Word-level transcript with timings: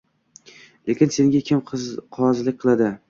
Lekin 0.89 1.13
senga 1.15 1.41
kim 1.51 1.61
qozilik 2.17 2.59
qiladi. 2.65 2.91